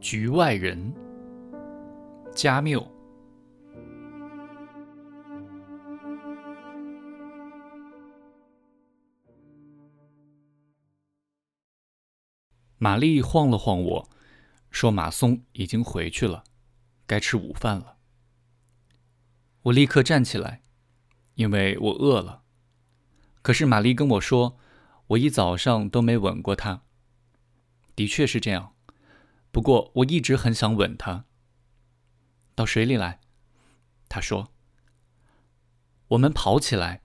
[0.00, 0.94] 局外人，
[2.34, 2.90] 加缪。
[12.78, 14.08] 玛丽晃了晃我，
[14.70, 16.44] 说：“马松已经回去了，
[17.06, 17.98] 该吃午饭了。”
[19.64, 20.62] 我立刻站起来，
[21.34, 22.42] 因为我饿了。
[23.42, 24.56] 可是玛丽跟我说，
[25.08, 26.84] 我一早上都没吻过她。
[27.94, 28.74] 的确是这样，
[29.50, 31.24] 不过我一直很想吻她。
[32.54, 33.20] 到水里来，
[34.08, 34.52] 她说。
[36.08, 37.02] 我们跑起来，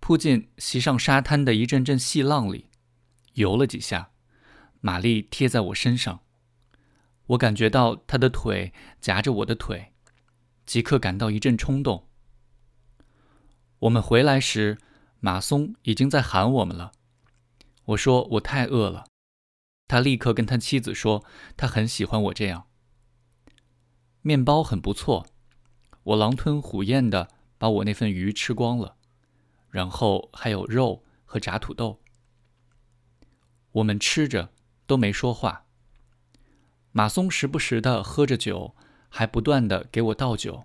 [0.00, 2.68] 扑进袭上沙滩的一阵阵细浪里，
[3.34, 4.10] 游了几下。
[4.80, 6.20] 玛丽贴在我身上，
[7.28, 9.94] 我感觉到她的腿夹着我的腿，
[10.66, 12.06] 即刻感到一阵冲动。
[13.78, 14.76] 我们回来时，
[15.20, 16.92] 马松已经在喊我们了。
[17.86, 19.06] 我说我太饿了，
[19.86, 21.24] 他立刻跟他妻子说，
[21.56, 22.66] 他很喜欢我这样。
[24.22, 25.26] 面包很不错，
[26.02, 28.96] 我狼吞虎咽的把我那份鱼吃光了，
[29.70, 32.00] 然后还有肉和炸土豆。
[33.72, 34.50] 我们吃着。
[34.86, 35.64] 都没说话。
[36.92, 38.76] 马松时不时的喝着酒，
[39.08, 40.64] 还不断的给我倒酒。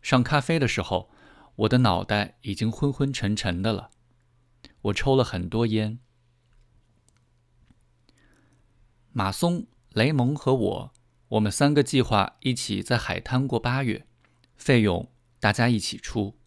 [0.00, 1.10] 上咖啡的时候，
[1.56, 3.90] 我的脑袋已经昏昏沉沉的了。
[4.80, 5.98] 我抽了很多烟。
[9.14, 10.92] 马松、雷蒙和我，
[11.28, 14.06] 我们三个计划一起在海滩过八月，
[14.56, 16.38] 费用大家一起出。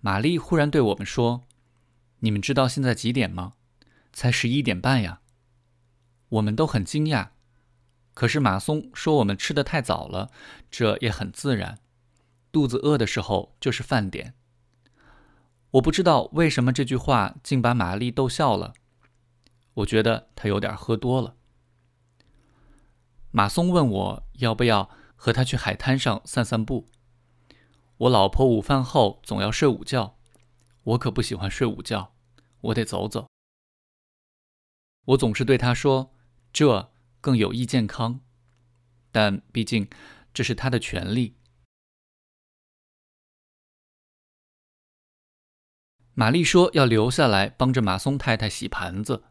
[0.00, 1.46] 玛丽忽然对我们说
[2.18, 3.52] ：“你们知道现在几点吗？
[4.12, 5.20] 才十一点半呀。”
[6.30, 7.28] 我们都很惊讶，
[8.14, 10.32] 可是马松说我们吃的太早了，
[10.68, 11.78] 这也很自然。
[12.50, 14.34] 肚子饿的时候就是饭点。
[15.70, 18.74] 我不知道为什么这句话竟把玛丽逗笑了。
[19.74, 21.36] 我觉得她有点喝多了。
[23.36, 26.86] 马松问我要不要和他去海滩上散散步。
[27.96, 30.16] 我老婆午饭后总要睡午觉，
[30.84, 32.14] 我可不喜欢睡午觉，
[32.60, 33.26] 我得走走。
[35.06, 36.14] 我总是对他说。
[36.52, 38.20] 这更有益健康，
[39.10, 39.90] 但毕竟
[40.32, 41.36] 这是他的权利。
[46.12, 49.24] 玛丽说要留下来帮着马松太太洗盘子。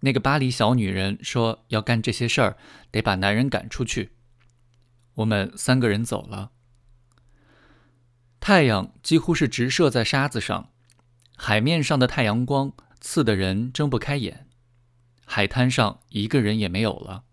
[0.00, 2.56] 那个巴黎小女人说要干这些事儿，
[2.90, 4.12] 得把男人赶出去。
[5.14, 6.50] 我们三个人走了。
[8.40, 10.70] 太阳几乎是直射在沙子上，
[11.36, 14.46] 海面上的太阳光刺得人睁不开眼。
[15.24, 17.24] 海滩上一个人也没有了。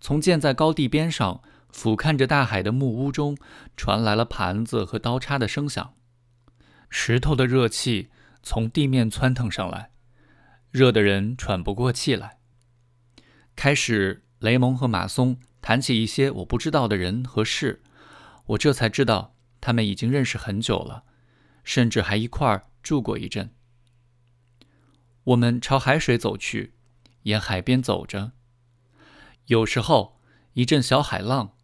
[0.00, 3.36] 从建在高地边上、俯瞰着大海的木屋中，
[3.76, 5.92] 传来了盘子和刀叉的声响。
[6.88, 8.08] 石头的热气
[8.42, 9.90] 从地面窜腾上来，
[10.70, 12.38] 热得人喘不过气来。
[13.56, 17.82] 开始，雷蒙和马松谈起一些我不知道的人和事，
[18.46, 21.04] 我这才知道他们已经认识很久了，
[21.64, 23.54] 甚至还一块儿住过一阵。
[25.24, 26.74] 我们朝海水走去。
[27.24, 28.32] 沿海边走着，
[29.44, 30.18] 有时候
[30.54, 31.54] 一阵小海浪，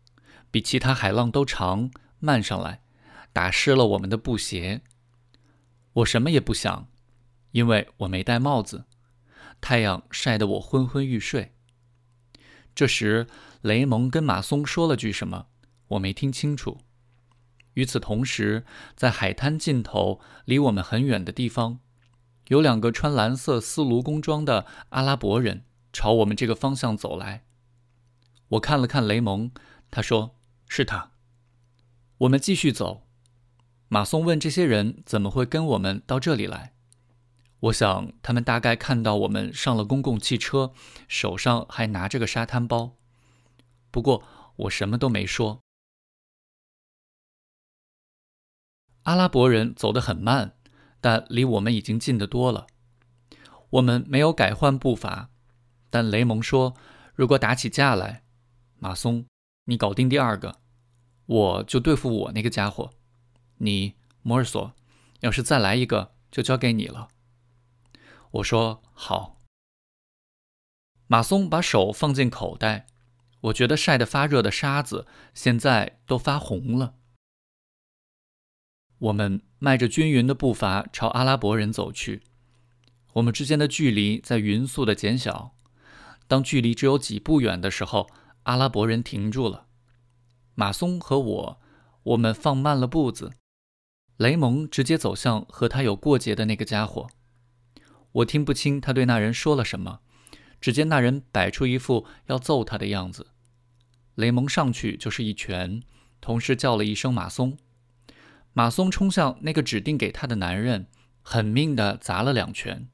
[0.51, 2.83] 比其他海浪都长，漫上来，
[3.33, 4.83] 打湿了我们的布鞋。
[5.95, 6.91] 我什么也不想，
[7.53, 8.85] 因为我没戴帽子，
[9.61, 11.53] 太阳晒得我昏昏欲睡。
[12.75, 13.27] 这时，
[13.63, 15.47] 雷蒙跟马松说了句什么，
[15.89, 16.79] 我没听清楚。
[17.75, 18.65] 与此同时，
[18.95, 21.81] 在海滩尽头，离我们很远的地方。
[22.49, 27.45] 有两个穿蓝色丝卢工装的阿拉伯人朝我们这个方向走来。
[28.51, 29.51] 我看了看雷蒙，
[29.91, 30.37] 他说
[30.69, 31.11] ：“是他。”
[32.19, 33.03] 我们继续走。
[33.89, 36.75] 马松问：“这些人怎么会跟我们到这里来？”
[37.61, 40.73] 我想他们大概看到我们上了公共汽车，
[41.09, 42.97] 手上还拿着个沙滩包。
[43.91, 44.23] 不过
[44.57, 45.61] 我什么都没说。
[49.05, 50.53] 阿拉伯人走得很慢。
[50.99, 52.67] 但离我们已经近得多了。
[53.71, 55.31] 我们没有改换步伐，
[55.89, 56.75] 但雷蒙说
[57.15, 58.25] ：“如果打起架来，
[58.79, 59.27] 马松，
[59.67, 60.59] 你搞定第二个，
[61.27, 62.91] 我就对付我那个家伙。
[63.59, 64.73] 你，摩尔索，
[65.21, 67.07] 要是再来一个，就交给你了。”
[68.37, 69.41] 我说：“好。”
[71.07, 72.87] 马松把手放进口袋，
[73.43, 76.95] 我觉得晒得发热的沙子现在都发红了。
[78.99, 82.23] 我们迈着均匀的步伐朝阿拉伯人走去，
[83.15, 85.55] 我们之间的距离在匀速的减小。
[86.27, 88.09] 当距离只有几步远的时候，
[88.45, 89.69] 阿拉伯人停住了。
[90.55, 91.61] 马松和我，
[92.03, 93.33] 我们放慢了步子。
[94.17, 97.09] 雷蒙直接走向和他有过节的那个家伙。
[98.17, 100.01] 我听不清他对那人说了什么，
[100.61, 103.27] 只见那人摆出一副要揍他的样子，
[104.15, 105.83] 雷蒙上去就是一拳，
[106.21, 107.59] 同时叫了一声“马松”。
[108.55, 110.89] 马松冲向那个指定给他的男人，
[111.21, 112.89] 狠命地砸了两拳。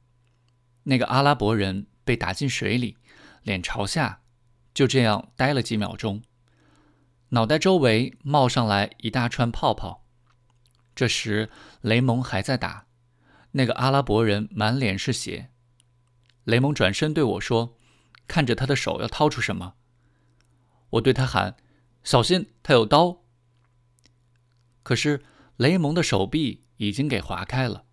[0.85, 2.97] 那个阿拉伯人被打进水里，
[3.45, 4.23] 脸朝下，
[4.75, 6.23] 就这样呆了几秒钟，
[7.29, 10.05] 脑袋周围冒上来一大串泡泡。
[10.97, 11.49] 这时
[11.81, 12.87] 雷蒙还在打，
[13.53, 15.51] 那个阿拉伯人满脸是血。
[16.45, 17.79] 雷蒙转身对我说
[18.29, 19.75] ：“看着他的手要掏出什么。”
[20.91, 21.57] 我对他喊
[22.05, 23.23] ：“小心，他有刀。”
[24.83, 25.23] 可是。
[25.59, 27.85] 雷蒙的手臂已经给划开了，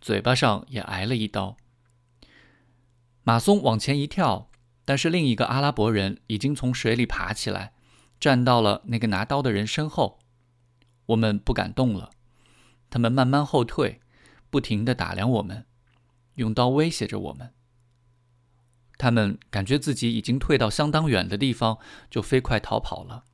[0.00, 1.56] 嘴巴上也挨了一刀。
[3.24, 4.48] 马松往前一跳，
[4.86, 7.74] 但是另一个阿拉伯人已经从水里爬起来，
[8.18, 10.20] 站到了那个拿刀的人身后。
[11.06, 12.10] 我们不敢动了，
[12.88, 14.00] 他们慢慢后退，
[14.50, 15.66] 不停地打量我们，
[16.34, 17.54] 用刀威胁着我们。
[18.98, 21.78] 他们感觉自己已经退到相当远的地方，
[22.10, 23.24] 就飞快逃跑了。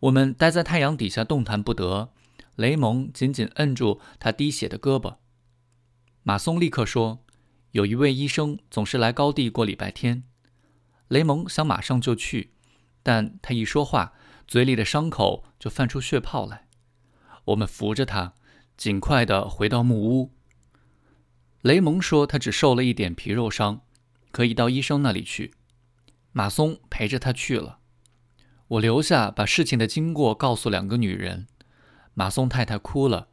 [0.00, 2.12] 我们待在太阳底下，动弹不得。
[2.56, 5.16] 雷蒙紧紧摁住他滴血的胳膊。
[6.22, 7.24] 马松立刻说
[7.72, 10.24] ：“有一位医生总是来高地过礼拜天。”
[11.08, 12.52] 雷蒙想马上就去，
[13.02, 14.12] 但他一说话，
[14.46, 16.68] 嘴里的伤口就泛出血泡来。
[17.46, 18.34] 我们扶着他，
[18.76, 20.32] 尽快地回到木屋。
[21.60, 23.82] 雷蒙说：“他只受了一点皮肉伤，
[24.30, 25.54] 可以到医生那里去。”
[26.32, 27.78] 马松陪着他去了。
[28.68, 31.46] 我留下把事情的经过告诉两个女人。
[32.14, 33.28] 马松太太哭了，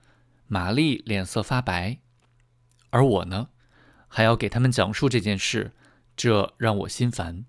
[0.48, 2.00] 玛丽脸色发白，
[2.90, 3.50] 而我呢，
[4.08, 5.72] 还要给他们讲述这件事，
[6.18, 7.46] 这让我心烦。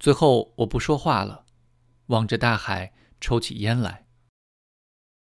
[0.00, 1.44] 最后我不说话了，
[2.06, 4.05] 望着大海抽起烟来。